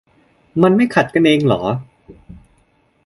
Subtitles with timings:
[0.61, 1.61] มันไม่ขัดกันเองเหรอ?